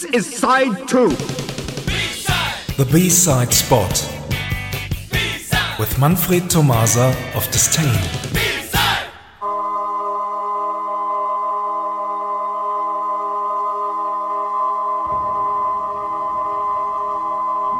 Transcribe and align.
This 0.00 0.28
is 0.28 0.38
side 0.38 0.88
two. 0.88 1.10
B-side. 1.10 2.76
The 2.78 2.88
B-side 2.90 3.52
spot. 3.52 3.92
B-side. 5.12 5.78
With 5.78 5.98
Manfred 5.98 6.48
Tomasa 6.48 7.14
of 7.34 7.46
Disdain. 7.50 7.84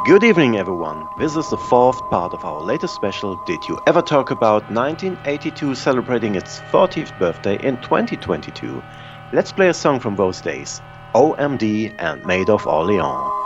Good 0.04 0.22
evening, 0.22 0.58
everyone. 0.58 1.08
This 1.18 1.36
is 1.36 1.48
the 1.48 1.56
fourth 1.56 2.00
part 2.10 2.34
of 2.34 2.44
our 2.44 2.60
latest 2.60 2.94
special. 2.94 3.36
Did 3.46 3.66
you 3.66 3.78
ever 3.86 4.02
talk 4.02 4.30
about 4.30 4.70
1982 4.70 5.74
celebrating 5.74 6.34
its 6.34 6.60
40th 6.70 7.18
birthday 7.18 7.56
in 7.66 7.80
2022? 7.80 8.82
Let's 9.32 9.52
play 9.52 9.68
a 9.68 9.74
song 9.74 10.00
from 10.00 10.16
those 10.16 10.42
days 10.42 10.82
OMD 11.14 11.92
and 11.98 12.24
Maid 12.24 12.48
of 12.48 12.68
Orleans. 12.68 13.39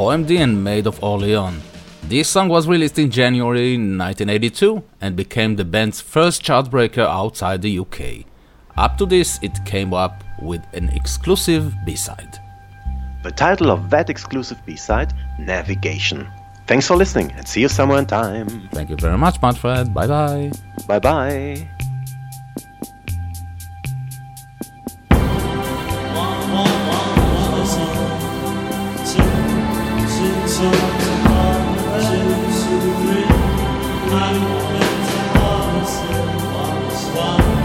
OMD 0.00 0.38
and 0.38 0.64
Maid 0.64 0.86
of 0.86 1.02
Orleans. 1.04 1.62
This 2.04 2.26
song 2.26 2.48
was 2.48 2.66
released 2.66 2.98
in 2.98 3.10
January 3.10 3.76
1982 3.76 4.82
and 5.02 5.14
became 5.14 5.56
the 5.56 5.64
band's 5.64 6.00
first 6.00 6.42
chartbreaker 6.42 7.06
outside 7.06 7.60
the 7.60 7.78
UK. 7.78 8.24
Up 8.78 8.96
to 8.96 9.04
this, 9.04 9.38
it 9.42 9.62
came 9.66 9.92
up 9.92 10.24
with 10.40 10.62
an 10.72 10.88
exclusive 10.88 11.74
B-side. 11.84 12.38
The 13.22 13.30
title 13.30 13.70
of 13.70 13.90
that 13.90 14.08
exclusive 14.08 14.64
B-side, 14.64 15.12
Navigation. 15.38 16.26
Thanks 16.66 16.86
for 16.86 16.96
listening 16.96 17.32
and 17.32 17.46
see 17.46 17.60
you 17.60 17.68
somewhere 17.68 17.98
in 17.98 18.06
time. 18.06 18.48
Thank 18.72 18.88
you 18.88 18.96
very 18.96 19.18
much, 19.18 19.42
Manfred. 19.42 19.92
Bye 19.92 20.06
bye. 20.06 20.50
Bye 20.88 20.98
bye. 20.98 21.68
once, 35.80 36.02
once, 36.52 37.16
once. 37.16 37.59